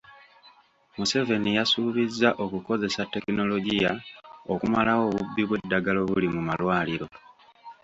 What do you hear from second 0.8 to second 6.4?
Museveni yasuubizza okukozesa tekinologiya okumalawo obubbi bw'eddagala obuli